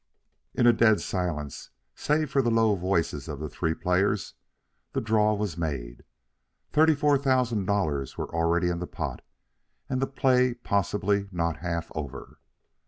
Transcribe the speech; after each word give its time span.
In 0.55 0.65
a 0.65 0.73
dead 0.73 0.99
silence, 0.99 1.69
save 1.93 2.31
for 2.31 2.41
the 2.41 2.49
low 2.49 2.73
voices 2.75 3.27
of 3.27 3.37
the 3.39 3.47
three 3.51 3.75
players, 3.75 4.33
the 4.93 4.99
draw 4.99 5.35
was 5.35 5.59
made. 5.59 6.05
Thirty 6.73 6.95
four 6.95 7.19
thousand 7.19 7.65
dollars 7.67 8.17
were 8.17 8.33
already 8.33 8.69
in 8.69 8.79
the 8.79 8.87
pot, 8.87 9.21
and 9.87 10.01
the 10.01 10.07
play 10.07 10.55
possibly 10.55 11.29
not 11.31 11.57
half 11.57 11.91
over. 11.93 12.39